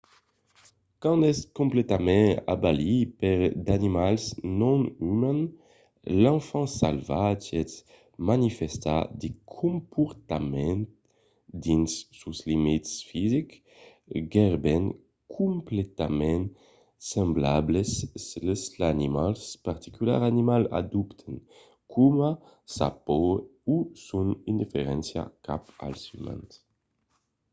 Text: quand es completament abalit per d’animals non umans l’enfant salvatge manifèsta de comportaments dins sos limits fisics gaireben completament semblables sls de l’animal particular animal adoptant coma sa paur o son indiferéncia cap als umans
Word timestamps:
quand 1.03 1.19
es 1.31 1.39
completament 1.59 2.29
abalit 2.53 3.07
per 3.21 3.37
d’animals 3.65 4.23
non 4.61 4.79
umans 5.13 5.51
l’enfant 6.21 6.67
salvatge 6.81 7.61
manifèsta 8.29 8.93
de 9.21 9.29
comportaments 9.59 10.87
dins 11.65 11.91
sos 12.19 12.37
limits 12.49 12.91
fisics 13.09 13.57
gaireben 14.33 14.83
completament 15.37 16.45
semblables 17.13 17.91
sls 18.27 18.61
de 18.71 18.77
l’animal 18.81 19.31
particular 19.67 20.19
animal 20.31 20.61
adoptant 20.81 21.39
coma 21.93 22.31
sa 22.75 22.87
paur 23.05 23.35
o 23.73 23.75
son 24.07 24.27
indiferéncia 24.51 25.21
cap 25.45 25.63
als 25.85 26.01
umans 26.19 26.51